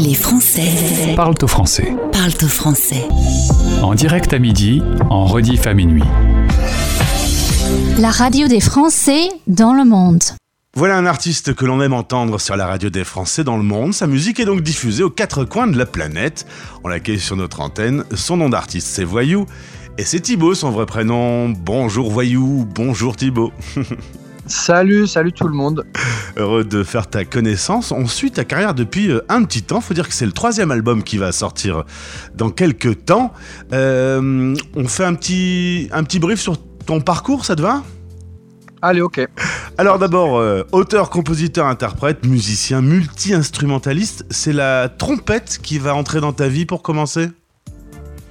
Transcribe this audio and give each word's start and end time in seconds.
Les 0.00 0.14
Français 0.14 1.16
Parle 1.16 1.34
au 1.42 1.48
français. 1.48 1.92
parlent 2.12 2.30
au 2.44 2.46
français. 2.46 3.04
En 3.82 3.96
direct 3.96 4.32
à 4.32 4.38
midi, 4.38 4.80
en 5.10 5.24
rediff 5.24 5.66
à 5.66 5.74
minuit. 5.74 6.04
La 7.98 8.12
radio 8.12 8.46
des 8.46 8.60
Français 8.60 9.28
dans 9.48 9.74
le 9.74 9.84
monde. 9.84 10.22
Voilà 10.76 10.96
un 10.96 11.04
artiste 11.04 11.52
que 11.52 11.64
l'on 11.64 11.82
aime 11.82 11.94
entendre 11.94 12.38
sur 12.38 12.56
la 12.56 12.68
radio 12.68 12.90
des 12.90 13.02
Français 13.02 13.42
dans 13.42 13.56
le 13.56 13.64
monde. 13.64 13.92
Sa 13.92 14.06
musique 14.06 14.38
est 14.38 14.44
donc 14.44 14.60
diffusée 14.60 15.02
aux 15.02 15.10
quatre 15.10 15.44
coins 15.44 15.66
de 15.66 15.76
la 15.76 15.86
planète. 15.86 16.46
On 16.84 16.88
l'accueille 16.88 17.18
sur 17.18 17.34
notre 17.34 17.60
antenne. 17.60 18.04
Son 18.14 18.36
nom 18.36 18.48
d'artiste, 18.48 18.86
c'est 18.86 19.02
Voyou. 19.02 19.46
Et 19.98 20.04
c'est 20.04 20.20
Thibaut, 20.20 20.54
son 20.54 20.70
vrai 20.70 20.86
prénom. 20.86 21.48
Bonjour 21.48 22.08
Voyou, 22.08 22.68
bonjour 22.72 23.16
Thibaut. 23.16 23.52
Salut, 24.48 25.06
salut 25.06 25.32
tout 25.32 25.46
le 25.46 25.54
monde. 25.54 25.84
Heureux 26.36 26.64
de 26.64 26.82
faire 26.82 27.06
ta 27.06 27.26
connaissance. 27.26 27.92
On 27.92 28.06
suit 28.06 28.30
ta 28.30 28.44
carrière 28.44 28.72
depuis 28.72 29.10
euh, 29.10 29.20
un 29.28 29.44
petit 29.44 29.62
temps. 29.62 29.82
Faut 29.82 29.92
dire 29.92 30.08
que 30.08 30.14
c'est 30.14 30.24
le 30.24 30.32
troisième 30.32 30.70
album 30.70 31.02
qui 31.02 31.18
va 31.18 31.32
sortir 31.32 31.84
dans 32.34 32.48
quelques 32.48 33.04
temps. 33.04 33.34
Euh, 33.74 34.54
on 34.74 34.88
fait 34.88 35.04
un 35.04 35.14
petit, 35.14 35.90
un 35.92 36.02
petit 36.02 36.18
brief 36.18 36.40
sur 36.40 36.56
ton 36.86 37.02
parcours, 37.02 37.44
ça 37.44 37.56
te 37.56 37.62
va? 37.62 37.82
Allez, 38.80 39.02
ok. 39.02 39.20
Alors 39.76 39.98
d'abord, 39.98 40.38
euh, 40.38 40.62
auteur, 40.72 41.10
compositeur, 41.10 41.66
interprète, 41.66 42.24
musicien, 42.24 42.80
multi-instrumentaliste, 42.80 44.24
c'est 44.30 44.54
la 44.54 44.88
trompette 44.88 45.58
qui 45.62 45.78
va 45.78 45.94
entrer 45.94 46.20
dans 46.20 46.32
ta 46.32 46.48
vie 46.48 46.64
pour 46.64 46.82
commencer? 46.82 47.28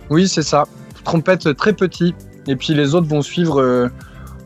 Oui, 0.10 0.28
c'est 0.28 0.42
ça. 0.42 0.66
Trompette 1.04 1.56
très 1.58 1.74
petit. 1.74 2.16
Et 2.48 2.56
puis 2.56 2.74
les 2.74 2.96
autres 2.96 3.08
vont 3.08 3.22
suivre 3.22 3.62
euh, 3.62 3.90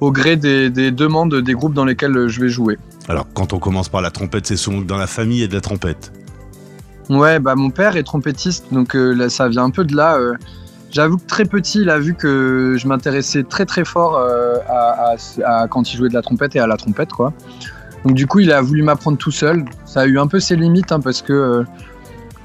au 0.01 0.11
gré 0.11 0.35
des, 0.35 0.69
des 0.69 0.91
demandes 0.91 1.33
des 1.35 1.53
groupes 1.53 1.73
dans 1.73 1.85
lesquels 1.85 2.27
je 2.27 2.41
vais 2.41 2.49
jouer. 2.49 2.77
Alors 3.07 3.25
quand 3.33 3.53
on 3.53 3.59
commence 3.59 3.87
par 3.87 4.01
la 4.01 4.11
trompette, 4.11 4.45
c'est 4.47 4.57
souvent 4.57 4.81
dans 4.81 4.97
la 4.97 5.07
famille 5.07 5.43
et 5.43 5.47
de 5.47 5.53
la 5.53 5.61
trompette. 5.61 6.11
Ouais, 7.09 7.39
bah 7.39 7.55
mon 7.55 7.69
père 7.71 7.97
est 7.97 8.03
trompettiste, 8.03 8.65
donc 8.71 8.95
euh, 8.95 9.13
là, 9.13 9.29
ça 9.29 9.47
vient 9.49 9.63
un 9.63 9.69
peu 9.69 9.83
de 9.83 9.95
là. 9.95 10.17
euh. 10.17 10.34
J'avoue 10.91 11.17
que 11.17 11.26
très 11.26 11.45
petit, 11.45 11.81
il 11.81 11.89
a 11.89 11.99
vu 11.99 12.13
que 12.15 12.76
je 12.77 12.87
m'intéressais 12.87 13.43
très 13.43 13.65
très 13.65 13.85
fort 13.85 14.17
euh, 14.17 14.55
à, 14.67 15.13
à- 15.45 15.61
à 15.63 15.67
quand 15.67 15.91
il 15.93 15.98
jouait 15.98 16.09
de 16.09 16.13
la 16.13 16.21
trompette 16.21 16.55
et 16.55 16.59
à 16.59 16.67
la 16.67 16.77
trompette, 16.77 17.11
quoi. 17.11 17.33
Donc 18.05 18.13
du 18.15 18.27
coup, 18.27 18.39
il 18.39 18.51
a 18.51 18.61
voulu 18.61 18.81
m'apprendre 18.83 19.17
tout 19.17 19.31
seul. 19.31 19.63
Ça 19.85 20.01
a 20.01 20.05
eu 20.05 20.20
un 20.20 20.27
peu 20.27 20.39
ses 20.39 20.55
limites, 20.55 20.91
hein, 20.91 20.99
parce 20.99 21.21
que 21.21 21.63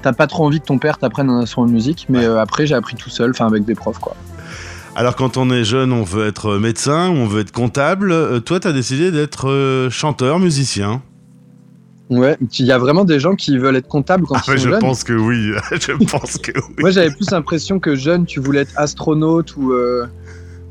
t'as 0.01 0.13
pas 0.13 0.27
trop 0.27 0.45
envie 0.45 0.59
que 0.61 0.65
ton 0.65 0.77
père 0.77 0.97
t'apprenne 0.97 1.29
un 1.29 1.39
instrument 1.39 1.67
de 1.67 1.71
musique. 1.73 2.05
Mais 2.09 2.25
après, 2.25 2.67
j'ai 2.67 2.75
appris 2.75 2.95
tout 2.95 3.09
seul, 3.09 3.31
enfin 3.31 3.47
avec 3.47 3.65
des 3.65 3.75
profs, 3.75 3.99
quoi. 3.99 4.15
Alors 4.97 5.15
quand 5.15 5.37
on 5.37 5.51
est 5.51 5.63
jeune, 5.63 5.93
on 5.93 6.01
veut 6.01 6.25
être 6.25 6.57
médecin, 6.57 7.09
on 7.11 7.27
veut 7.27 7.41
être 7.41 7.51
comptable. 7.51 8.11
Euh, 8.11 8.39
toi, 8.39 8.59
t'as 8.59 8.71
décidé 8.71 9.11
d'être 9.11 9.47
euh, 9.47 9.91
chanteur, 9.91 10.39
musicien. 10.39 11.03
Ouais, 12.09 12.35
il 12.57 12.65
y 12.65 12.71
a 12.71 12.79
vraiment 12.79 13.05
des 13.05 13.19
gens 13.19 13.35
qui 13.35 13.59
veulent 13.59 13.75
être 13.75 13.87
comptables 13.87 14.25
quand 14.25 14.37
Ah, 14.37 14.41
ils 14.47 14.51
mais 14.53 14.57
sont 14.57 14.63
je 14.63 14.69
jeunes. 14.71 14.79
pense 14.79 15.03
que 15.03 15.13
oui. 15.13 15.51
je 15.71 15.91
pense 16.09 16.37
que 16.39 16.51
oui. 16.51 16.75
Moi, 16.79 16.89
j'avais 16.89 17.11
plus 17.11 17.29
l'impression 17.29 17.79
que 17.79 17.95
jeune, 17.95 18.25
tu 18.25 18.39
voulais 18.39 18.61
être 18.61 18.73
astronaute 18.75 19.55
ou, 19.55 19.71
euh, 19.73 20.07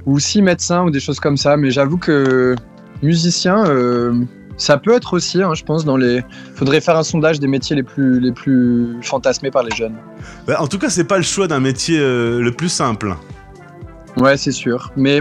ou 0.06 0.16
aussi 0.16 0.42
médecin 0.42 0.82
ou 0.82 0.90
des 0.90 0.98
choses 0.98 1.20
comme 1.20 1.36
ça. 1.36 1.56
Mais 1.56 1.70
j'avoue 1.70 1.98
que 1.98 2.56
musicien, 3.02 3.64
euh, 3.68 4.24
ça 4.56 4.76
peut 4.76 4.92
être 4.94 5.12
aussi, 5.12 5.40
hein, 5.40 5.54
je 5.54 5.62
pense, 5.62 5.84
dans 5.84 5.96
les. 5.96 6.24
Faudrait 6.56 6.80
faire 6.80 6.96
un 6.96 7.04
sondage 7.04 7.38
des 7.38 7.46
métiers 7.46 7.76
les 7.76 7.84
plus, 7.84 8.18
les 8.18 8.32
plus 8.32 8.96
fantasmés 9.02 9.52
par 9.52 9.62
les 9.62 9.76
jeunes. 9.76 9.94
Bah, 10.48 10.56
en 10.58 10.66
tout 10.66 10.78
cas, 10.78 10.90
c'est 10.90 11.04
pas 11.04 11.18
le 11.18 11.22
choix 11.22 11.46
d'un 11.46 11.60
métier 11.60 12.00
euh, 12.00 12.40
le 12.40 12.50
plus 12.50 12.70
simple. 12.70 13.14
Ouais, 14.16 14.36
c'est 14.36 14.52
sûr. 14.52 14.92
Mais 14.96 15.20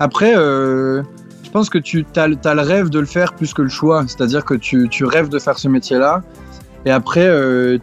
après, 0.00 0.36
euh, 0.36 1.02
je 1.42 1.50
pense 1.50 1.70
que 1.70 1.78
tu 1.78 2.04
as, 2.16 2.26
le 2.28 2.60
rêve 2.60 2.90
de 2.90 2.98
le 2.98 3.06
faire 3.06 3.34
plus 3.34 3.54
que 3.54 3.62
le 3.62 3.68
choix. 3.68 4.04
C'est-à-dire 4.06 4.44
que 4.44 4.54
tu, 4.54 5.04
rêves 5.04 5.28
de 5.28 5.38
faire 5.38 5.58
ce 5.58 5.68
métier-là. 5.68 6.22
Et 6.84 6.90
après, 6.90 7.28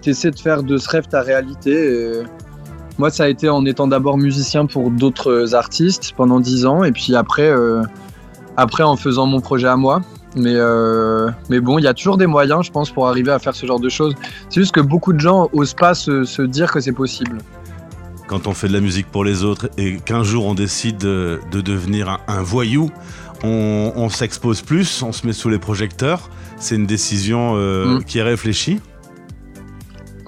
tu 0.01 0.11
essaies 0.11 0.31
de 0.31 0.39
faire 0.39 0.63
de 0.63 0.77
ce 0.77 0.89
rêve 0.89 1.07
ta 1.07 1.21
réalité. 1.21 1.71
Et 1.71 2.23
moi, 2.99 3.09
ça 3.09 3.23
a 3.23 3.27
été 3.27 3.49
en 3.49 3.65
étant 3.65 3.87
d'abord 3.87 4.17
musicien 4.17 4.65
pour 4.65 4.91
d'autres 4.91 5.55
artistes 5.55 6.13
pendant 6.15 6.39
10 6.39 6.65
ans. 6.65 6.83
Et 6.83 6.91
puis 6.91 7.15
après, 7.15 7.49
euh, 7.49 7.81
après 8.55 8.83
en 8.83 8.95
faisant 8.95 9.25
mon 9.25 9.41
projet 9.41 9.67
à 9.67 9.75
moi. 9.75 10.01
Mais, 10.35 10.53
euh, 10.55 11.29
mais 11.49 11.59
bon, 11.59 11.77
il 11.77 11.83
y 11.83 11.87
a 11.87 11.93
toujours 11.93 12.17
des 12.17 12.25
moyens, 12.27 12.65
je 12.65 12.71
pense, 12.71 12.89
pour 12.89 13.07
arriver 13.07 13.31
à 13.31 13.39
faire 13.39 13.55
ce 13.55 13.65
genre 13.65 13.79
de 13.79 13.89
choses. 13.89 14.15
C'est 14.49 14.61
juste 14.61 14.73
que 14.73 14.81
beaucoup 14.81 15.13
de 15.13 15.19
gens 15.19 15.49
osent 15.53 15.75
pas 15.75 15.93
se 15.93 16.41
dire 16.41 16.71
que 16.71 16.79
c'est 16.79 16.91
possible. 16.91 17.39
Quand 18.27 18.47
on 18.47 18.53
fait 18.53 18.67
de 18.67 18.73
la 18.73 18.79
musique 18.79 19.07
pour 19.11 19.23
les 19.25 19.43
autres 19.43 19.69
et 19.77 19.97
qu'un 19.97 20.23
jour 20.23 20.45
on 20.45 20.53
décide 20.55 20.97
de, 20.97 21.39
de 21.51 21.61
devenir 21.61 22.09
un, 22.09 22.19
un 22.27 22.41
voyou, 22.41 22.89
on, 23.43 23.91
on 23.95 24.09
s'expose 24.09 24.61
plus, 24.61 25.03
on 25.03 25.11
se 25.11 25.27
met 25.27 25.33
sous 25.33 25.49
les 25.49 25.59
projecteurs. 25.59 26.29
C'est 26.57 26.75
une 26.75 26.85
décision 26.87 27.53
euh, 27.57 27.99
Mm. 27.99 28.03
qui 28.05 28.19
est 28.19 28.23
réfléchie. 28.23 28.79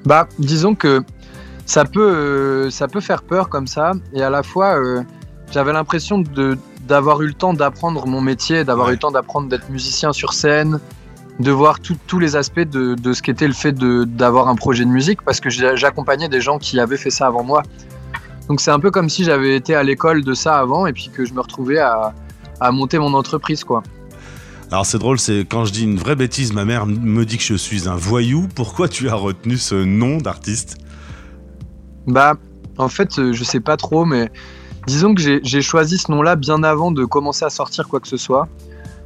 Bah, 0.06 0.28
disons 0.38 0.76
que 0.76 1.04
ça 1.66 1.86
peut, 1.86 2.02
euh, 2.02 2.70
ça 2.70 2.88
peut 2.88 3.00
faire 3.02 3.24
peur 3.24 3.50
comme 3.50 3.66
ça, 3.68 3.94
et 4.14 4.22
à 4.22 4.30
la 4.30 4.44
fois, 4.44 4.76
euh, 4.78 5.02
j'avais 5.52 5.74
l'impression 5.74 6.20
de 6.20 6.58
d'avoir 6.88 7.20
eu 7.24 7.28
le 7.28 7.34
temps 7.34 7.56
d'apprendre 7.56 8.06
mon 8.06 8.22
métier, 8.22 8.64
d'avoir 8.64 8.88
Ouais. 8.88 8.94
eu 8.94 8.96
le 8.98 9.00
temps 9.00 9.10
d'apprendre 9.10 9.50
d'être 9.50 9.72
musicien 9.72 10.14
sur 10.14 10.34
scène, 10.34 10.80
de 11.40 11.52
voir 11.52 11.80
tous 11.80 12.20
les 12.20 12.36
aspects 12.36 12.60
de, 12.62 12.96
de 12.96 13.14
ce 13.14 13.22
qu'était 13.22 13.48
le 13.48 13.54
fait 13.54 13.74
d'avoir 13.74 14.48
un 14.48 14.56
projet 14.56 14.86
de 14.86 14.90
musique, 14.90 15.22
parce 15.22 15.40
que 15.40 15.50
j'accompagnais 15.50 16.30
des 16.30 16.42
gens 16.42 16.60
qui 16.60 16.80
avaient 16.80 16.98
fait 16.98 17.10
ça 17.10 17.28
avant 17.28 17.44
moi. 17.44 17.62
Donc 18.48 18.62
c'est 18.62 18.72
un 18.72 18.80
peu 18.80 18.92
comme 18.92 19.10
si 19.10 19.24
j'avais 19.24 19.56
été 19.56 19.76
à 19.76 19.84
l'école 19.84 20.24
de 20.24 20.34
ça 20.34 20.58
avant, 20.60 20.86
et 20.88 20.94
puis 20.94 21.10
que 21.12 21.26
je 21.26 21.34
me 21.34 21.42
retrouvais 21.42 21.80
à, 21.80 22.14
à 22.60 22.72
monter 22.72 23.00
mon 23.00 23.14
entreprise, 23.14 23.64
quoi. 23.64 23.84
Alors 24.72 24.86
c'est 24.86 24.98
drôle, 24.98 25.20
c'est 25.20 25.46
quand 25.48 25.66
je 25.66 25.74
dis 25.74 25.84
une 25.84 25.98
vraie 25.98 26.16
bêtise, 26.16 26.54
ma 26.54 26.66
mère 26.66 26.86
me 26.86 27.24
dit 27.26 27.38
que 27.38 27.44
je 27.44 27.56
suis 27.56 27.88
un 27.88 27.96
voyou. 27.96 28.48
Pourquoi 28.56 28.88
tu 28.88 29.10
as 29.10 29.16
retenu 29.16 29.58
ce 29.58 29.76
nom 29.76 30.18
d'artiste? 30.18 30.78
Bah, 32.08 32.36
en 32.78 32.88
fait, 32.88 33.20
euh, 33.20 33.34
je 33.34 33.44
sais 33.44 33.60
pas 33.60 33.78
trop, 33.78 34.06
mais 34.06 34.32
disons 34.88 35.14
que 35.14 35.22
j'ai- 35.22 35.40
j'ai 35.44 35.62
choisi 35.62 35.98
ce 35.98 36.12
nom-là 36.12 36.36
bien 36.36 36.64
avant 36.64 36.92
de 36.92 37.06
commencer 37.06 37.46
à 37.46 37.50
sortir 37.50 37.88
quoi 37.88 38.00
que 38.00 38.08
ce 38.08 38.18
soit. 38.18 38.48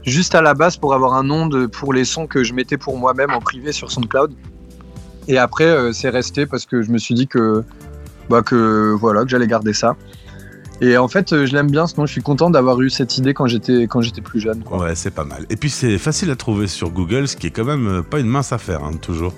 Juste 0.04 0.36
à 0.36 0.42
la 0.42 0.54
base 0.54 0.78
pour 0.78 0.94
avoir 0.94 1.14
un 1.14 1.24
nom 1.24 1.48
pour 1.68 1.94
les 1.94 2.06
sons 2.06 2.28
que 2.28 2.44
je 2.44 2.54
mettais 2.54 2.78
pour 2.78 2.98
moi-même 2.98 3.32
en 3.32 3.42
privé 3.42 3.72
sur 3.72 3.92
SoundCloud. 3.92 4.34
Et 5.28 5.38
après, 5.38 5.66
euh, 5.66 5.92
c'est 5.92 6.10
resté 6.10 6.46
parce 6.46 6.66
que 6.66 6.82
je 6.82 6.92
me 6.92 6.98
suis 6.98 7.14
dit 7.14 7.28
que, 7.28 7.64
bah, 8.30 8.42
voilà, 8.42 9.24
que 9.24 9.30
j'allais 9.30 9.48
garder 9.48 9.74
ça. 9.74 9.96
Et 10.82 10.98
en 10.98 11.08
fait, 11.08 11.34
euh, 11.34 11.46
je 11.46 11.54
l'aime 11.54 11.70
bien 11.70 11.86
nom. 11.98 12.06
Je 12.06 12.14
suis 12.14 12.22
content 12.22 12.50
d'avoir 12.50 12.80
eu 12.82 12.90
cette 12.90 13.18
idée 13.18 13.34
quand 13.34 13.48
j'étais 13.48 13.88
plus 14.24 14.40
jeune. 14.40 14.64
Ouais, 14.72 14.96
c'est 14.96 15.12
pas 15.12 15.26
mal. 15.26 15.46
Et 15.50 15.56
puis 15.56 15.70
c'est 15.70 15.98
facile 15.98 16.32
à 16.32 16.36
trouver 16.36 16.68
sur 16.68 16.90
Google, 16.90 17.28
ce 17.28 17.36
qui 17.36 17.48
est 17.48 17.52
quand 17.52 17.66
même 17.66 17.88
euh, 17.88 18.02
pas 18.02 18.20
une 18.20 18.28
mince 18.28 18.54
affaire, 18.54 18.84
hein, 18.84 18.94
toujours. 19.02 19.34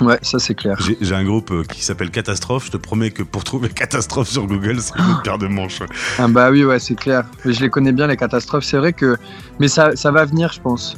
Ouais, 0.00 0.18
ça 0.22 0.38
c'est 0.38 0.54
clair. 0.54 0.78
J'ai 1.00 1.14
un 1.14 1.24
groupe 1.24 1.50
euh, 1.50 1.62
qui 1.62 1.84
s'appelle 1.84 2.10
Catastrophe. 2.10 2.66
Je 2.66 2.70
te 2.70 2.76
promets 2.76 3.10
que 3.10 3.22
pour 3.22 3.44
trouver 3.44 3.68
Catastrophe 3.74 4.28
sur 4.28 4.46
Google, 4.46 4.80
c'est 4.80 4.96
une 4.98 5.22
paire 5.22 5.38
de 5.38 5.46
manches. 5.46 5.82
Ah 6.18 6.28
bah 6.28 6.50
oui, 6.50 6.64
ouais, 6.64 6.78
c'est 6.78 6.94
clair. 6.94 7.24
Mais 7.44 7.52
je 7.52 7.60
les 7.60 7.70
connais 7.70 7.92
bien, 7.92 8.06
les 8.06 8.16
catastrophes. 8.16 8.64
C'est 8.64 8.78
vrai 8.78 8.92
que. 8.92 9.16
Mais 9.58 9.68
ça, 9.68 9.96
ça 9.96 10.10
va 10.10 10.24
venir, 10.24 10.52
je 10.52 10.60
pense. 10.60 10.96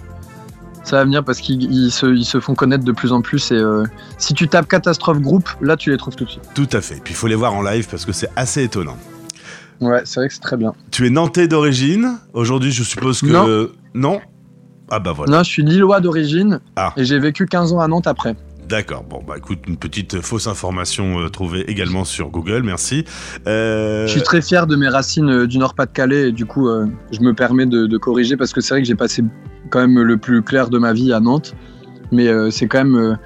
Ça 0.85 0.97
va 0.97 1.05
venir 1.05 1.25
parce 1.25 1.41
qu'ils 1.41 1.63
ils 1.73 1.91
se, 1.91 2.07
ils 2.07 2.25
se 2.25 2.41
font 2.41 2.55
connaître 2.55 2.85
de 2.85 2.93
plus 2.93 3.13
en 3.13 3.23
plus. 3.23 3.53
Et 3.53 3.57
euh, 3.57 3.85
si 4.19 4.35
tu 4.35 4.49
tapes 4.49 4.69
catastrophe 4.69 5.21
groupe, 5.21 5.49
là, 5.61 5.77
tu 5.77 5.91
les 5.91 5.97
trouves 5.97 6.17
tout 6.17 6.25
de 6.25 6.31
suite. 6.31 6.49
Tout 6.55 6.69
à 6.73 6.81
fait. 6.81 7.01
Puis 7.03 7.15
il 7.15 7.17
faut 7.17 7.29
les 7.29 7.35
voir 7.35 7.55
en 7.55 7.63
live 7.63 7.89
parce 7.91 8.05
que 8.05 8.13
c'est 8.13 8.31
assez 8.37 8.65
étonnant. 8.65 8.97
Ouais, 9.81 10.03
c'est 10.05 10.21
vrai 10.21 10.29
que 10.29 10.35
c'est 10.35 10.41
très 10.41 10.57
bien. 10.57 10.73
Tu 10.91 11.07
es 11.07 11.11
nantais 11.11 11.49
d'origine. 11.49 12.19
Aujourd'hui, 12.33 12.73
je 12.73 12.83
suppose 12.83 13.21
que. 13.21 13.27
Non. 13.27 13.71
non 13.95 14.21
Ah 14.91 15.01
bah 15.01 15.13
voilà. 15.13 15.33
Non, 15.33 15.43
je 15.43 15.51
suis 15.51 15.63
lillois 15.63 16.01
d'origine. 16.01 16.61
Ah. 16.77 16.93
Et 16.97 17.05
j'ai 17.05 17.19
vécu 17.19 17.47
15 17.47 17.73
ans 17.73 17.81
à 17.81 17.89
Nantes 17.89 18.07
après. 18.07 18.37
D'accord. 18.73 19.05
Bon, 19.05 19.21
bah 19.23 19.35
écoute, 19.37 19.59
une 19.69 19.77
petite 19.77 20.23
fausse 20.23 20.47
information 20.47 21.21
euh, 21.21 21.29
trouvée 21.29 21.71
également 21.71 22.07
sur 22.07 22.31
Google. 22.31 22.63
Merci. 22.63 23.05
Euh, 23.47 24.07
Je 24.07 24.13
suis 24.13 24.23
très 24.23 24.41
fier 24.41 24.67
de 24.67 24.77
mes 24.77 24.89
racines 24.89 25.29
euh, 25.29 25.47
du 25.47 25.59
Nord-Pas-de-Calais. 25.59 26.31
Et 26.31 26.33
du 26.33 26.47
coup, 26.47 26.71
je 27.13 27.21
me 27.21 27.35
permets 27.35 27.67
de, 27.67 27.87
de 27.87 27.99
corriger 27.99 28.39
parce 28.39 28.55
que 28.55 28.63
c'est 28.63 28.73
vrai 28.73 28.81
que 28.81 28.89
j'ai 28.89 28.95
passé 28.95 29.23
quand 29.69 29.81
même 29.81 30.01
le 30.01 30.17
plus 30.17 30.41
clair 30.41 30.71
de 30.71 30.79
ma 30.79 30.95
vie 30.95 31.13
à 31.13 31.21
Nantes. 31.21 31.55
Mais 32.13 32.29
c'est 32.51 32.67
quand 32.67 32.83
même. 32.83 33.19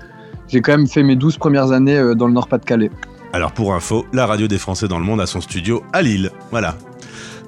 j'ai 0.48 0.60
quand 0.60 0.72
même 0.76 0.88
fait 0.88 1.04
mes 1.04 1.14
12 1.14 1.38
premières 1.38 1.70
années 1.70 2.14
dans 2.16 2.26
le 2.26 2.32
Nord-Pas-de-Calais. 2.32 2.90
Alors 3.32 3.52
pour 3.52 3.72
info, 3.72 4.04
la 4.12 4.26
radio 4.26 4.48
des 4.48 4.58
Français 4.58 4.88
dans 4.88 4.98
le 4.98 5.04
monde 5.04 5.20
a 5.20 5.26
son 5.26 5.40
studio 5.40 5.84
à 5.92 6.02
Lille. 6.02 6.30
Voilà. 6.50 6.74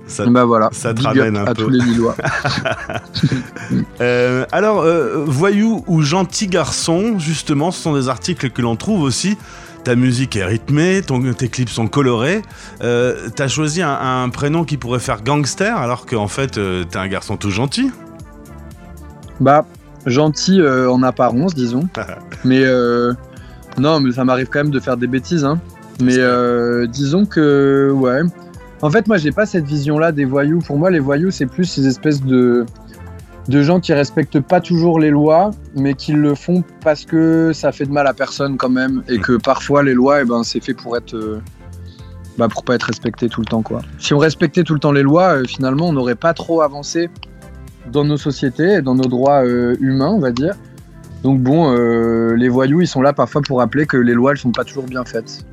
Ça- 0.09 0.27
bah 0.27 0.45
voilà. 0.45 0.71
ça 0.73 0.95
te 0.95 1.03
ramène 1.03 1.37
un 1.37 1.45
à 1.45 1.55
peu. 1.55 1.65
tous 1.65 1.71
les 1.71 1.81
Lillois. 1.85 2.17
Euh, 4.01 4.47
alors, 4.53 4.81
euh, 4.81 5.25
voyou 5.27 5.85
ou 5.87 6.01
gentil 6.03 6.47
garçon, 6.47 7.19
justement, 7.19 7.71
ce 7.71 7.83
sont 7.83 7.95
des 7.95 8.09
articles 8.09 8.51
que 8.51 8.63
l'on 8.63 8.77
trouve 8.77 9.03
aussi. 9.03 9.37
Ta 9.85 9.95
musique 9.97 10.37
est 10.37 10.45
rythmée, 10.45 11.03
ton, 11.07 11.21
tes 11.35 11.49
clips 11.49 11.69
sont 11.69 11.87
colorés. 11.89 12.43
Euh, 12.83 13.29
T'as 13.35 13.49
choisi 13.49 13.83
un, 13.83 13.91
un 14.23 14.29
prénom 14.31 14.65
qui 14.65 14.77
pourrait 14.77 15.01
faire 15.01 15.23
gangster, 15.23 15.77
alors 15.77 16.07
qu'en 16.07 16.29
fait, 16.29 16.57
euh, 16.59 16.85
t'es 16.85 16.97
un 16.99 17.09
garçon 17.09 17.37
tout 17.37 17.51
gentil. 17.51 17.91
Bah, 19.41 19.67
gentil 20.07 20.61
en 20.63 21.03
apparence, 21.03 21.55
disons. 21.55 21.89
mais 22.45 22.63
non, 23.79 24.01
mais 24.01 24.13
ça 24.13 24.25
m'arrive 24.25 24.47
quand 24.51 24.61
même 24.61 24.71
de 24.71 24.81
faire 24.81 24.97
des 24.97 25.07
bêtises. 25.07 25.45
Hein. 25.45 25.61
Mais 26.01 26.17
disons 26.89 27.27
que, 27.27 27.91
ouais. 27.95 28.21
En 28.81 28.91
fait, 28.91 29.09
moi, 29.09 29.17
j'ai 29.17 29.33
pas 29.33 29.47
cette 29.47 29.65
vision-là 29.65 30.13
des 30.13 30.25
voyous. 30.25 30.61
Pour 30.61 30.79
moi, 30.79 30.91
les 30.91 31.01
voyous, 31.01 31.31
c'est 31.31 31.47
plus 31.47 31.65
ces 31.65 31.87
espèces 31.87 32.23
de 32.23 32.65
de 33.49 33.63
gens 33.63 33.81
qui 33.81 33.95
respectent 33.95 34.41
pas 34.41 34.61
toujours 34.61 35.01
les 35.01 35.11
lois, 35.11 35.53
mais 35.75 35.95
qui 35.95 36.13
le 36.13 36.35
font 36.35 36.63
parce 36.85 37.07
que 37.07 37.53
ça 37.55 37.73
fait 37.73 37.87
de 37.87 37.93
mal 37.93 38.07
à 38.07 38.13
personne 38.13 38.59
quand 38.59 38.69
même, 38.69 39.03
et 39.09 39.19
que 39.19 39.39
parfois 39.39 39.83
les 39.83 39.95
lois, 39.95 40.21
eh 40.21 40.25
ben, 40.25 40.43
c'est 40.43 40.63
fait 40.63 40.75
pour 40.75 40.97
être, 40.97 41.15
euh, 41.15 41.41
bah, 42.37 42.49
pour 42.49 42.63
pas 42.63 42.75
être 42.75 42.85
respecté 42.85 43.29
tout 43.29 43.41
le 43.41 43.47
temps, 43.47 43.63
quoi. 43.63 43.81
Si 43.99 44.13
on 44.13 44.19
respectait 44.19 44.65
tout 44.65 44.75
le 44.75 44.81
temps 44.81 44.93
les 44.93 45.03
lois, 45.03 45.39
euh, 45.39 45.45
finalement, 45.45 45.89
on 45.89 45.93
n'aurait 45.95 46.15
pas 46.15 46.35
trop 46.35 46.61
avancé 46.61 47.09
dans 47.91 48.05
nos 48.05 48.19
sociétés 48.19 48.75
et 48.75 48.83
dans 48.83 48.95
nos 48.95 49.09
droits 49.09 49.45
euh, 49.45 49.77
humains, 49.81 50.11
on 50.11 50.21
va 50.21 50.31
dire. 50.31 50.55
Donc 51.25 51.41
bon, 51.41 51.73
les 51.73 52.49
voyous, 52.49 52.81
ils 52.83 52.87
sont 52.87 53.03
là 53.03 53.13
parfois 53.13 53.43
pour 53.43 53.59
rappeler 53.59 53.87
que 53.87 53.97
les 53.97 54.15
lois, 54.15 54.31
elles 54.31 54.39
sont 54.39 54.53
pas 54.53 54.63
toujours 54.63 54.85
bien 54.85 55.05
faites. 55.05 55.45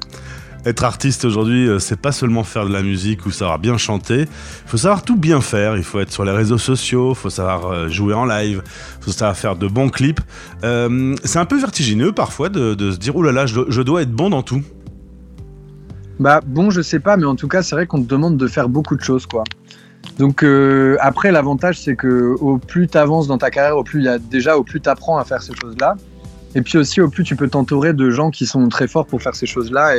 Être 0.65 0.83
artiste 0.83 1.25
aujourd'hui, 1.25 1.67
euh, 1.67 1.77
c'est 1.77 2.00
pas 2.00 2.12
seulement 2.12 2.44
faire 2.44 2.65
de 2.65 2.73
la 2.73 2.81
musique 2.81 3.27
ou 3.27 3.31
savoir 3.31 3.59
bien 3.59 3.77
chanter. 3.77 4.21
Il 4.21 4.69
faut 4.69 4.77
savoir 4.77 5.03
tout 5.03 5.15
bien 5.15 5.39
faire. 5.39 5.77
Il 5.77 5.83
faut 5.83 6.00
être 6.00 6.12
sur 6.12 6.25
les 6.25 6.31
réseaux 6.31 6.57
sociaux, 6.57 7.12
il 7.12 7.15
faut 7.15 7.29
savoir 7.29 7.67
euh, 7.67 7.88
jouer 7.88 8.15
en 8.15 8.25
live, 8.25 8.63
il 9.00 9.03
faut 9.03 9.12
savoir 9.12 9.38
faire 9.38 9.56
de 9.56 9.67
bons 9.67 9.89
clips. 9.89 10.21
Euh, 10.63 11.15
c'est 11.23 11.38
un 11.38 11.45
peu 11.45 11.59
vertigineux 11.59 12.13
parfois 12.13 12.50
de, 12.50 12.75
se 12.91 12.97
dire, 12.97 13.15
oh 13.15 13.21
là 13.21 13.31
là, 13.31 13.45
je, 13.45 13.81
dois- 13.83 14.01
être 14.01 14.12
bon 14.12 14.31
dans 14.31 14.41
tout. 14.41 14.63
Bah 16.19 16.41
bon, 16.44 16.71
je 16.71 16.81
sais 16.81 17.00
pas, 17.00 17.15
mais 17.15 17.25
en 17.25 17.35
tout 17.35 17.47
cas, 17.47 17.62
c'est 17.62 17.75
vrai 17.75 17.85
qu'on 17.85 18.01
te 18.01 18.07
demande 18.07 18.38
de 18.38 18.47
faire 18.47 18.67
beaucoup 18.67 18.95
de 18.95 19.01
choses, 19.01 19.27
quoi. 19.27 19.44
Donc 20.17 20.44
après, 21.00 21.31
l'avantage, 21.31 21.79
c'est 21.79 21.95
que 21.95 22.35
au 22.39 22.57
plus 22.57 22.88
tu 22.88 22.97
avances 22.97 23.27
dans 23.27 23.38
ta 23.38 23.51
carrière, 23.51 23.77
au 23.77 23.83
plus 23.83 24.03
y 24.03 24.07
a 24.07 24.17
déjà, 24.17 24.57
au 24.57 24.63
plus 24.63 24.81
tu 24.81 24.89
apprends 24.89 25.17
à 25.17 25.25
faire 25.25 25.41
ces 25.41 25.53
choses-là. 25.53 25.95
Et 26.56 26.62
puis 26.62 26.77
aussi, 26.77 27.01
au 27.01 27.09
plus 27.09 27.23
tu 27.23 27.35
peux 27.35 27.50
t'entourer 27.50 27.94
de 27.94 28.09
gens 28.09 28.31
qui 28.31 28.45
sont 28.45 28.67
très 28.69 28.88
forts 28.88 29.06
pour 29.06 29.21
faire 29.21 29.35
ces 29.35 29.45
choses-là 29.45 29.97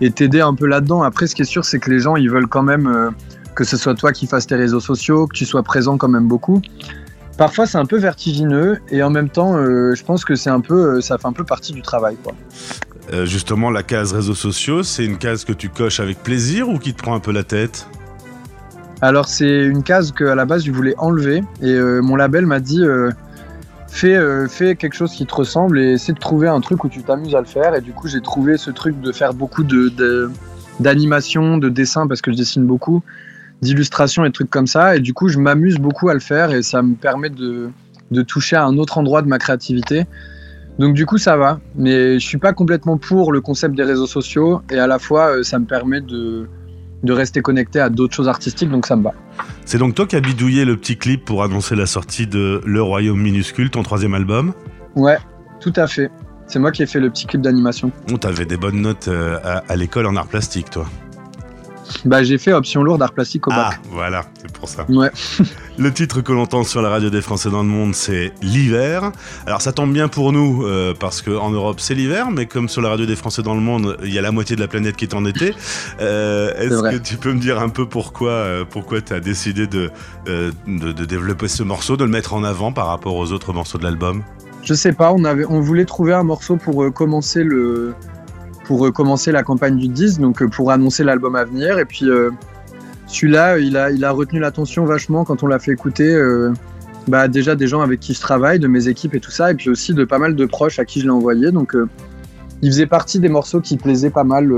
et 0.00 0.10
t'aider 0.10 0.40
un 0.40 0.54
peu 0.54 0.66
là-dedans. 0.66 1.02
Après, 1.02 1.26
ce 1.26 1.34
qui 1.34 1.42
est 1.42 1.46
sûr, 1.46 1.64
c'est 1.64 1.78
que 1.78 1.90
les 1.90 1.98
gens, 1.98 2.16
ils 2.16 2.30
veulent 2.30 2.48
quand 2.48 2.62
même 2.62 2.86
euh, 2.86 3.10
que 3.54 3.64
ce 3.64 3.76
soit 3.76 3.94
toi 3.94 4.12
qui 4.12 4.26
fasses 4.26 4.46
tes 4.46 4.56
réseaux 4.56 4.80
sociaux, 4.80 5.26
que 5.26 5.36
tu 5.36 5.44
sois 5.44 5.62
présent 5.62 5.96
quand 5.98 6.08
même 6.08 6.28
beaucoup. 6.28 6.62
Parfois, 7.36 7.66
c'est 7.66 7.78
un 7.78 7.86
peu 7.86 7.98
vertigineux 7.98 8.78
et 8.90 9.02
en 9.02 9.10
même 9.10 9.28
temps, 9.28 9.56
euh, 9.56 9.94
je 9.94 10.04
pense 10.04 10.24
que 10.24 10.34
c'est 10.34 10.50
un 10.50 10.60
peu, 10.60 10.96
euh, 10.96 11.00
ça 11.00 11.18
fait 11.18 11.26
un 11.26 11.32
peu 11.32 11.44
partie 11.44 11.72
du 11.72 11.82
travail, 11.82 12.16
quoi. 12.22 12.34
Justement, 13.24 13.70
la 13.70 13.82
case 13.82 14.12
réseaux 14.12 14.36
sociaux, 14.36 14.84
c'est 14.84 15.04
une 15.04 15.18
case 15.18 15.44
que 15.44 15.52
tu 15.52 15.68
coches 15.68 15.98
avec 15.98 16.22
plaisir 16.22 16.68
ou 16.68 16.78
qui 16.78 16.94
te 16.94 17.02
prend 17.02 17.16
un 17.16 17.18
peu 17.18 17.32
la 17.32 17.42
tête? 17.42 17.88
Alors 19.00 19.26
c'est 19.26 19.64
une 19.64 19.82
case 19.82 20.12
que 20.12 20.24
à 20.24 20.36
la 20.36 20.44
base 20.44 20.64
je 20.64 20.70
voulais 20.70 20.94
enlever 20.96 21.42
et 21.60 21.76
mon 22.02 22.14
label 22.14 22.46
m'a 22.46 22.60
dit 22.60 22.84
fais, 23.90 24.14
euh, 24.16 24.48
fais 24.48 24.76
quelque 24.76 24.94
chose 24.94 25.12
qui 25.12 25.26
te 25.26 25.34
ressemble 25.34 25.78
et 25.78 25.92
essaie 25.92 26.12
de 26.12 26.18
trouver 26.18 26.48
un 26.48 26.60
truc 26.60 26.84
où 26.84 26.88
tu 26.88 27.02
t'amuses 27.02 27.34
à 27.34 27.40
le 27.40 27.46
faire. 27.46 27.74
Et 27.74 27.80
du 27.80 27.92
coup 27.92 28.08
j'ai 28.08 28.20
trouvé 28.20 28.56
ce 28.56 28.70
truc 28.70 29.00
de 29.00 29.12
faire 29.12 29.34
beaucoup 29.34 29.62
de, 29.64 29.88
de- 29.88 30.30
d'animation, 30.78 31.58
de 31.58 31.68
dessin 31.68 32.06
parce 32.06 32.22
que 32.22 32.32
je 32.32 32.36
dessine 32.36 32.64
beaucoup, 32.64 33.02
d'illustration 33.62 34.24
et 34.24 34.32
trucs 34.32 34.50
comme 34.50 34.66
ça. 34.66 34.96
Et 34.96 35.00
du 35.00 35.12
coup 35.12 35.28
je 35.28 35.38
m'amuse 35.38 35.76
beaucoup 35.78 36.08
à 36.08 36.14
le 36.14 36.20
faire 36.20 36.52
et 36.52 36.62
ça 36.62 36.82
me 36.82 36.94
permet 36.94 37.30
de, 37.30 37.70
de 38.10 38.22
toucher 38.22 38.56
à 38.56 38.64
un 38.64 38.78
autre 38.78 38.98
endroit 38.98 39.22
de 39.22 39.28
ma 39.28 39.38
créativité. 39.38 40.04
Donc 40.78 40.94
du 40.94 41.04
coup 41.04 41.18
ça 41.18 41.36
va, 41.36 41.60
mais 41.74 42.18
je 42.18 42.26
suis 42.26 42.38
pas 42.38 42.54
complètement 42.54 42.96
pour 42.96 43.32
le 43.32 43.40
concept 43.42 43.74
des 43.74 43.82
réseaux 43.84 44.06
sociaux 44.06 44.62
et 44.70 44.78
à 44.78 44.86
la 44.86 44.98
fois 44.98 45.36
euh, 45.36 45.42
ça 45.42 45.58
me 45.58 45.66
permet 45.66 46.00
de, 46.00 46.48
de 47.02 47.12
rester 47.12 47.40
connecté 47.42 47.80
à 47.80 47.88
d'autres 47.88 48.14
choses 48.14 48.28
artistiques 48.28 48.70
donc 48.70 48.86
ça 48.86 48.96
me 48.96 49.02
va. 49.04 49.12
C'est 49.64 49.78
donc 49.78 49.94
toi 49.94 50.06
qui 50.06 50.16
as 50.16 50.20
bidouillé 50.20 50.64
le 50.64 50.76
petit 50.76 50.96
clip 50.96 51.24
pour 51.24 51.42
annoncer 51.42 51.74
la 51.76 51.86
sortie 51.86 52.26
de 52.26 52.60
Le 52.64 52.82
Royaume 52.82 53.20
minuscule, 53.20 53.70
ton 53.70 53.82
troisième 53.82 54.14
album? 54.14 54.52
Ouais, 54.96 55.18
tout 55.60 55.72
à 55.76 55.86
fait. 55.86 56.10
C'est 56.46 56.58
moi 56.58 56.72
qui 56.72 56.82
ai 56.82 56.86
fait 56.86 56.98
le 57.00 57.10
petit 57.10 57.26
clip 57.26 57.40
d'animation. 57.42 57.92
Oh, 58.12 58.16
T'avais 58.18 58.44
des 58.44 58.56
bonnes 58.56 58.80
notes 58.80 59.06
euh, 59.08 59.38
à, 59.44 59.62
à 59.68 59.76
l'école 59.76 60.06
en 60.06 60.16
art 60.16 60.26
plastique, 60.26 60.68
toi. 60.70 60.84
Bah, 62.04 62.22
j'ai 62.22 62.38
fait 62.38 62.52
option 62.52 62.82
lourde 62.82 63.02
art 63.02 63.12
plastique 63.12 63.46
au 63.48 63.50
Ah, 63.52 63.70
bac. 63.70 63.80
voilà, 63.90 64.24
c'est 64.40 64.52
pour 64.52 64.68
ça. 64.68 64.84
Ouais. 64.88 65.10
Le 65.78 65.92
titre 65.92 66.20
que 66.20 66.32
l'on 66.32 66.42
entend 66.42 66.62
sur 66.64 66.82
la 66.82 66.88
radio 66.90 67.08
des 67.10 67.22
Français 67.22 67.50
dans 67.50 67.62
le 67.62 67.68
monde, 67.68 67.94
c'est 67.94 68.32
l'hiver. 68.42 69.12
Alors 69.46 69.62
ça 69.62 69.72
tombe 69.72 69.92
bien 69.92 70.08
pour 70.08 70.32
nous, 70.32 70.64
euh, 70.66 70.92
parce 70.98 71.22
qu'en 71.22 71.50
Europe 71.50 71.80
c'est 71.80 71.94
l'hiver, 71.94 72.30
mais 72.30 72.46
comme 72.46 72.68
sur 72.68 72.82
la 72.82 72.90
radio 72.90 73.06
des 73.06 73.16
Français 73.16 73.42
dans 73.42 73.54
le 73.54 73.60
monde, 73.60 73.96
il 74.02 74.12
y 74.12 74.18
a 74.18 74.22
la 74.22 74.30
moitié 74.32 74.56
de 74.56 74.60
la 74.60 74.68
planète 74.68 74.96
qui 74.96 75.04
est 75.04 75.14
en 75.14 75.24
été. 75.24 75.54
Euh, 76.00 76.52
Est-ce 76.58 76.82
que 76.82 76.96
tu 77.02 77.16
peux 77.16 77.32
me 77.32 77.40
dire 77.40 77.60
un 77.60 77.68
peu 77.68 77.86
pourquoi, 77.86 78.30
euh, 78.30 78.64
pourquoi 78.68 79.00
tu 79.00 79.12
as 79.12 79.20
décidé 79.20 79.66
de, 79.66 79.90
de, 80.26 80.52
de 80.66 81.04
développer 81.04 81.48
ce 81.48 81.62
morceau, 81.62 81.96
de 81.96 82.04
le 82.04 82.10
mettre 82.10 82.32
en 82.34 82.42
avant 82.44 82.72
par 82.72 82.86
rapport 82.86 83.14
aux 83.16 83.32
autres 83.32 83.52
morceaux 83.52 83.78
de 83.78 83.84
l'album? 83.84 84.22
Je 84.62 84.74
sais 84.74 84.92
pas, 84.92 85.12
on, 85.12 85.24
avait, 85.24 85.44
on 85.46 85.60
voulait 85.60 85.84
trouver 85.84 86.12
un 86.14 86.22
morceau 86.22 86.56
pour 86.56 86.92
commencer 86.92 87.42
le 87.44 87.94
pour 88.70 88.86
euh, 88.86 88.92
commencer 88.92 89.32
la 89.32 89.42
campagne 89.42 89.76
du 89.76 89.88
10, 89.88 90.20
donc 90.20 90.40
euh, 90.42 90.46
pour 90.46 90.70
annoncer 90.70 91.02
l'album 91.02 91.34
à 91.34 91.44
venir. 91.44 91.80
Et 91.80 91.84
puis 91.84 92.08
euh, 92.08 92.30
celui-là, 93.08 93.58
il 93.58 93.76
a, 93.76 94.10
retenu 94.12 94.38
l'attention 94.38 94.84
vachement 94.84 95.24
quand 95.24 95.42
on 95.42 95.48
l'a 95.48 95.58
fait 95.58 95.72
écouter. 95.72 96.08
bah, 97.08 97.26
déjà 97.26 97.56
des 97.56 97.66
gens 97.66 97.80
avec 97.80 97.98
qui 97.98 98.14
je 98.14 98.20
travaille, 98.20 98.60
de 98.60 98.68
mes 98.68 98.86
équipes 98.86 99.16
et 99.16 99.18
tout 99.18 99.32
ça, 99.32 99.50
et 99.50 99.54
puis 99.54 99.70
aussi 99.70 99.92
de 99.92 100.04
pas 100.04 100.18
mal 100.18 100.36
de 100.36 100.46
proches 100.46 100.78
à 100.78 100.84
qui 100.84 101.00
je 101.00 101.06
l'ai 101.06 101.10
envoyé. 101.10 101.50
Donc 101.50 101.74
il 102.62 102.70
faisait 102.70 102.86
partie 102.86 103.18
des 103.18 103.28
morceaux 103.28 103.60
qui 103.60 103.76
plaisaient 103.76 104.10
pas 104.10 104.22
mal 104.22 104.52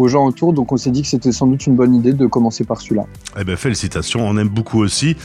aux 0.00 0.08
gens 0.08 0.26
autour, 0.26 0.52
donc 0.52 0.72
on 0.72 0.76
s'est 0.76 0.90
dit 0.90 1.02
que 1.02 1.08
c'était 1.08 1.32
sans 1.32 1.46
doute 1.46 1.66
une 1.66 1.76
bonne 1.76 1.94
idée 1.94 2.12
de 2.12 2.26
commencer 2.26 2.64
par 2.64 2.80
celui-là. 2.80 3.04
Eh 3.38 3.44
ben 3.44 3.56
félicitations, 3.56 4.26
on 4.26 4.36
aime 4.36 4.48
beaucoup 4.48 4.80
aussi. 4.80 5.16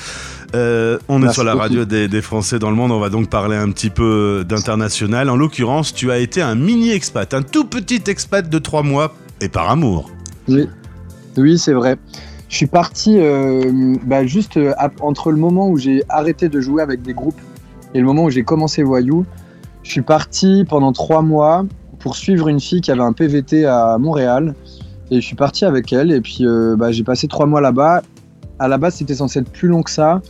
Euh, 0.54 1.00
on 1.10 1.24
est 1.24 1.33
sur 1.33 1.44
la 1.44 1.54
beaucoup. 1.54 1.63
radio 1.63 1.86
des, 1.86 2.07
des 2.07 2.22
Français 2.22 2.60
dans 2.60 2.69
le 2.69 2.75
monde, 2.75 2.92
on 2.92 3.00
va 3.00 3.10
donc 3.10 3.30
parler 3.30 3.57
un 3.57 3.72
petit 3.72 3.89
peu 3.89 4.45
d'international. 4.48 5.30
En 5.30 5.36
l'occurrence, 5.36 5.94
tu 5.94 6.12
as 6.12 6.19
été 6.19 6.42
un 6.42 6.56
mini 6.56 6.92
expat, 6.92 7.33
un 7.33 7.42
tout 7.42 7.66
petit 7.66 8.04
expat 8.07 8.48
de 8.48 8.60
trois 8.60 8.83
mois, 8.83 9.16
et 9.42 9.50
par 9.50 9.69
amour. 9.69 10.10
Oui, 10.48 10.68
oui 11.38 11.57
c'est 11.57 11.74
vrai. 11.74 11.98
Je 12.48 12.57
suis 12.57 12.68
parti 12.68 13.18
euh, 13.18 13.95
bah, 14.06 14.25
juste 14.25 14.57
euh, 14.57 14.74
entre 15.01 15.31
le 15.31 15.38
moment 15.38 15.69
où 15.69 15.78
j'ai 15.78 16.04
arrêté 16.10 16.48
de 16.48 16.62
jouer 16.62 16.81
avec 16.81 17.01
des 17.01 17.13
groupes 17.13 17.39
et 17.94 18.00
le 18.00 18.06
moment 18.06 18.25
où 18.25 18.30
j'ai 18.30 18.44
commencé 18.44 18.83
Voyou. 18.83 19.25
Je 19.83 19.92
suis 19.92 20.01
parti 20.01 20.66
pendant 20.68 20.94
trois 20.94 21.21
mois 21.21 21.66
pour 22.06 22.16
suivre 22.16 22.50
une 22.50 22.60
fille 22.60 22.81
qui 22.81 22.92
avait 22.92 23.02
un 23.02 23.13
PVT 23.13 23.66
à 23.66 23.98
Montréal. 23.98 24.54
Et 25.10 25.22
je 25.22 25.25
suis 25.25 25.36
parti 25.36 25.66
avec 25.66 25.92
elle 25.92 26.12
et 26.12 26.22
puis 26.22 26.46
euh, 26.46 26.75
bah, 26.78 26.92
j'ai 26.92 27.04
passé 27.04 27.28
trois 27.28 27.48
mois 27.48 27.62
là-bas. 27.62 28.04
À 28.60 28.68
la 28.68 28.78
base, 28.78 28.98
c'était 28.98 29.16
censé 29.16 29.40
être 29.40 29.52
plus 29.52 29.68
long 29.68 29.81
que 29.81 29.90
ça. 29.90 30.22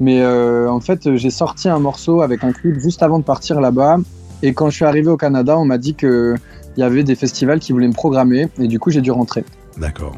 Mais 0.00 0.22
euh, 0.22 0.70
en 0.70 0.80
fait, 0.80 1.14
j'ai 1.16 1.28
sorti 1.28 1.68
un 1.68 1.78
morceau 1.78 2.22
avec 2.22 2.42
un 2.42 2.52
clip 2.52 2.78
juste 2.78 3.02
avant 3.02 3.18
de 3.18 3.24
partir 3.24 3.60
là-bas. 3.60 3.98
Et 4.42 4.54
quand 4.54 4.70
je 4.70 4.76
suis 4.76 4.86
arrivé 4.86 5.08
au 5.08 5.18
Canada, 5.18 5.58
on 5.58 5.66
m'a 5.66 5.76
dit 5.76 5.92
qu'il 5.92 6.36
y 6.78 6.82
avait 6.82 7.04
des 7.04 7.16
festivals 7.16 7.58
qui 7.58 7.72
voulaient 7.72 7.88
me 7.88 7.92
programmer. 7.92 8.48
Et 8.58 8.66
du 8.66 8.78
coup, 8.78 8.88
j'ai 8.88 9.02
dû 9.02 9.10
rentrer. 9.10 9.44
D'accord. 9.76 10.16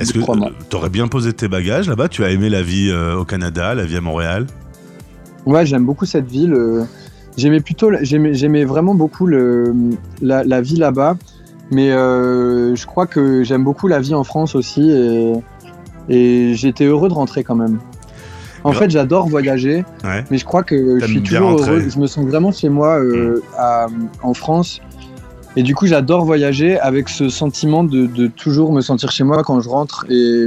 Est-ce 0.00 0.12
que 0.12 0.18
tu 0.18 0.76
aurais 0.76 0.90
bien 0.90 1.08
posé 1.08 1.32
tes 1.32 1.48
bagages 1.48 1.88
là-bas? 1.88 2.08
Tu 2.08 2.24
as 2.24 2.30
aimé 2.30 2.50
la 2.50 2.62
vie 2.62 2.90
euh, 2.90 3.16
au 3.16 3.24
Canada, 3.24 3.74
la 3.74 3.86
vie 3.86 3.96
à 3.96 4.02
Montréal? 4.02 4.46
Ouais, 5.46 5.64
j'aime 5.64 5.86
beaucoup 5.86 6.04
cette 6.04 6.30
ville. 6.30 6.86
J'aimais 7.36 7.60
plutôt, 7.60 7.90
j'aimais, 8.02 8.64
vraiment 8.64 8.94
beaucoup 8.94 9.26
le, 9.26 9.72
la, 10.20 10.44
la 10.44 10.60
vie 10.60 10.76
là-bas, 10.76 11.16
mais 11.70 11.90
euh, 11.90 12.74
je 12.76 12.86
crois 12.86 13.06
que 13.06 13.42
j'aime 13.42 13.64
beaucoup 13.64 13.88
la 13.88 14.00
vie 14.00 14.14
en 14.14 14.24
France 14.24 14.54
aussi, 14.54 14.90
et, 14.90 15.32
et 16.08 16.54
j'étais 16.54 16.84
heureux 16.84 17.08
de 17.08 17.14
rentrer 17.14 17.42
quand 17.42 17.54
même. 17.54 17.78
En 18.64 18.72
fait, 18.72 18.90
j'adore 18.90 19.28
voyager, 19.28 19.84
Ouais. 20.04 20.24
mais 20.30 20.38
je 20.38 20.44
crois 20.44 20.62
que 20.62 21.00
je 21.00 21.06
suis 21.06 21.22
toujours. 21.22 21.52
Mm. 21.52 21.62
heureux. 21.64 21.80
Je 21.88 21.98
me 21.98 22.06
sens 22.06 22.24
vraiment 22.26 22.52
chez 22.52 22.68
moi 22.68 23.00
euh, 23.00 23.42
à- 23.58 23.86
en 24.22 24.34
France. 24.34 24.80
Et 25.56 25.62
du 25.64 25.74
coup, 25.74 25.86
j'adore 25.86 26.24
voyager 26.24 26.78
avec 26.78 27.08
ce 27.08 27.28
sentiment 27.28 27.82
de, 27.82 28.06
de 28.06 28.26
toujours 28.28 28.72
me 28.72 28.80
sentir 28.80 29.10
chez 29.10 29.24
moi 29.24 29.42
quand 29.42 29.60
je 29.60 29.68
rentre. 29.68 30.06
Et, 30.08 30.46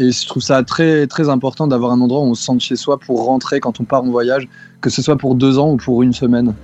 et 0.00 0.10
je 0.12 0.26
trouve 0.26 0.42
ça 0.42 0.62
très, 0.62 1.06
très 1.06 1.28
important 1.28 1.66
d'avoir 1.68 1.92
un 1.92 2.00
endroit 2.00 2.20
où 2.22 2.24
on 2.30 2.34
se 2.34 2.42
sente 2.42 2.60
chez 2.60 2.76
soi 2.76 2.98
pour 2.98 3.24
rentrer 3.26 3.60
quand 3.60 3.80
on 3.80 3.84
part 3.84 4.02
en 4.02 4.10
voyage, 4.10 4.48
que 4.80 4.88
ce 4.90 5.02
soit 5.02 5.16
pour 5.16 5.34
deux 5.34 5.58
ans 5.58 5.70
ou 5.72 5.76
pour 5.76 6.02
une 6.02 6.12
semaine. 6.12 6.54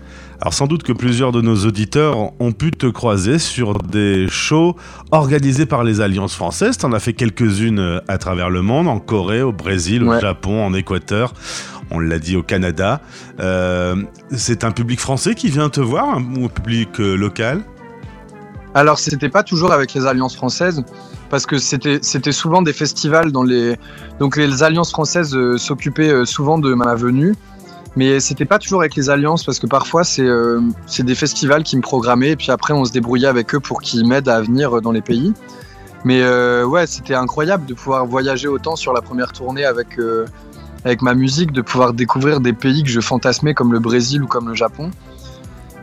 Alors 0.40 0.52
sans 0.54 0.66
doute 0.66 0.82
que 0.82 0.92
plusieurs 0.92 1.32
de 1.32 1.40
nos 1.40 1.56
auditeurs 1.64 2.32
ont 2.40 2.52
pu 2.52 2.70
te 2.70 2.86
croiser 2.86 3.38
sur 3.38 3.74
des 3.78 4.26
shows 4.28 4.74
organisés 5.10 5.64
par 5.66 5.82
les 5.84 6.00
alliances 6.02 6.34
françaises. 6.34 6.76
T'en 6.78 6.92
as 6.92 6.98
fait 6.98 7.14
quelques-unes 7.14 7.78
euh, 7.78 8.00
à 8.08 8.18
travers 8.18 8.50
le 8.50 8.60
monde, 8.62 8.86
en 8.88 8.98
Corée, 8.98 9.40
au 9.42 9.52
Brésil, 9.52 10.02
au 10.02 10.08
Ouais. 10.10 10.20
Japon, 10.20 10.62
en 10.64 10.74
Équateur. 10.74 11.32
On 11.90 11.98
l'a 12.00 12.18
dit 12.18 12.36
au 12.36 12.42
Canada. 12.42 13.00
Euh, 13.40 13.96
c'est 14.30 14.64
un 14.64 14.72
public 14.72 15.00
français 15.00 15.34
qui 15.34 15.48
vient 15.48 15.68
te 15.70 15.80
voir 15.80 16.08
un- 16.16 16.22
ou 16.36 16.44
un 16.46 16.48
public 16.48 16.88
euh, 17.00 17.14
local? 17.16 17.62
Alors, 18.76 18.98
c'était 18.98 19.30
pas 19.30 19.42
toujours 19.42 19.72
avec 19.72 19.94
les 19.94 20.04
alliances 20.04 20.36
françaises, 20.36 20.84
parce 21.30 21.46
que 21.46 21.56
c'était 21.56 21.98
c'était 22.02 22.30
souvent 22.30 22.60
des 22.60 22.74
festivals 22.74 23.32
dans 23.32 23.42
les. 23.42 23.78
Donc, 24.20 24.36
les 24.36 24.62
alliances 24.62 24.90
françaises 24.90 25.34
euh, 25.34 25.56
s'occupaient 25.56 26.10
euh, 26.10 26.26
souvent 26.26 26.58
de 26.58 26.74
ma 26.74 26.94
venue, 26.94 27.34
mais 27.96 28.20
c'était 28.20 28.44
pas 28.44 28.58
toujours 28.58 28.80
avec 28.80 28.94
les 28.94 29.08
alliances, 29.08 29.44
parce 29.44 29.60
que 29.60 29.66
parfois, 29.66 30.04
c'est 30.04 30.26
euh, 30.26 30.60
c'est 30.86 31.04
des 31.04 31.14
festivals 31.14 31.62
qui 31.62 31.78
me 31.78 31.80
programmaient, 31.80 32.32
et 32.32 32.36
puis 32.36 32.50
après, 32.50 32.74
on 32.74 32.84
se 32.84 32.92
débrouillait 32.92 33.28
avec 33.28 33.54
eux 33.54 33.60
pour 33.60 33.80
qu'ils 33.80 34.06
m'aident 34.06 34.28
à 34.28 34.42
venir 34.42 34.82
dans 34.82 34.92
les 34.92 35.00
pays. 35.00 35.32
Mais 36.04 36.22
ouais, 36.62 36.86
c'était 36.86 37.14
incroyable 37.14 37.64
de 37.64 37.74
pouvoir 37.74 38.06
voyager 38.06 38.46
autant 38.46 38.76
sur 38.76 38.92
la 38.92 39.00
première 39.00 39.32
tournée 39.32 39.64
avec, 39.64 39.98
avec 40.84 41.02
ma 41.02 41.14
musique, 41.14 41.50
de 41.50 41.62
pouvoir 41.62 41.94
découvrir 41.94 42.40
des 42.40 42.52
pays 42.52 42.84
que 42.84 42.90
je 42.90 43.00
fantasmais 43.00 43.54
comme 43.54 43.72
le 43.72 43.80
Brésil 43.80 44.22
ou 44.22 44.28
comme 44.28 44.48
le 44.48 44.54
Japon. 44.54 44.90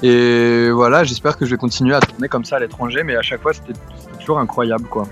Et 0.03 0.69
voilà, 0.69 1.03
j'espère 1.05 1.37
que 1.37 1.45
je 1.45 1.51
vais 1.51 1.57
continuer 1.57 1.95
à 1.95 2.01
tourner 2.01 2.27
comme 2.27 2.43
ça 2.43 2.57
à 2.57 2.59
l'étranger, 2.59 3.03
mais 3.03 3.15
à 3.15 3.21
chaque 3.21 3.41
fois, 3.41 3.53
c'était 3.53 3.79
toujours 4.19 4.37
incroyable, 4.37 4.85
quoi. 4.85 5.07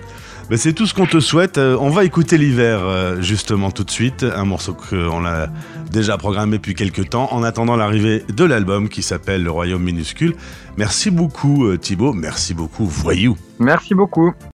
C'est 0.57 0.73
tout 0.73 0.85
ce 0.85 0.93
qu'on 0.93 1.05
te 1.05 1.21
souhaite. 1.21 1.57
Euh, 1.57 1.77
on 1.79 1.89
va 1.89 2.03
écouter 2.03 2.37
l'hiver, 2.37 2.81
euh, 2.83 3.21
justement, 3.21 3.71
tout 3.71 3.85
de 3.85 3.91
suite. 3.91 4.23
Un 4.23 4.43
morceau 4.43 4.73
qu'on 4.73 5.25
a 5.25 5.47
déjà 5.89 6.17
programmé 6.17 6.57
depuis 6.57 6.75
quelques 6.75 7.09
temps, 7.09 7.29
en 7.31 7.41
attendant 7.43 7.77
l'arrivée 7.77 8.25
de 8.27 8.43
l'album 8.43 8.89
qui 8.89 9.01
s'appelle 9.01 9.43
Le 9.43 9.51
Royaume 9.51 9.81
minuscule. 9.81 10.35
Merci 10.75 11.09
beaucoup, 11.09 11.67
euh, 11.67 11.77
Thibaut. 11.77 12.11
Merci 12.11 12.53
beaucoup, 12.53 12.85
Voyou. 12.85 13.37
Merci 13.59 13.95
beaucoup. 13.95 14.33